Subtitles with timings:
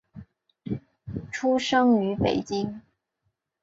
[1.31, 2.81] 出生于北京。